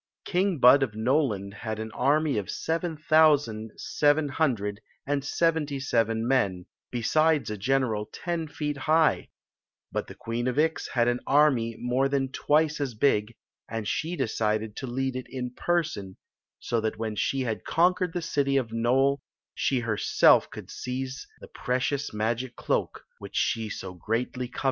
[0.25, 5.79] King Bud of Noland had an army of seven thou sand seven hundred and seventy
[5.79, 9.29] seven men, besides a general ten feet high;
[9.91, 13.35] but the Queen of Ix had an army more than twice as big,
[13.69, 16.17] and she decided to lead it in person,
[16.57, 19.21] so that when she had conquered the city of Nole
[19.53, 24.59] she herself could seize the precious magic cloak which she so greatly coveted.